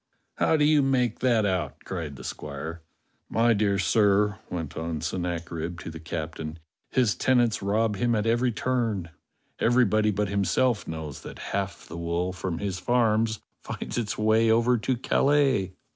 [0.37, 2.81] "How do you make that out?" cried the squire.
[3.29, 6.57] "My dear sir," went on Sennacherib to the captain,
[6.89, 9.09] "his tenants rob him at every turn.
[9.59, 14.75] Everybody but himself knows that half the wool from his farms finds its way over
[14.79, 15.73] to Calais."